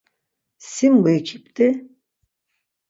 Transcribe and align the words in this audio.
Si 0.69 0.85
mu 0.95 1.05
ikip̌t̆i? 1.17 1.67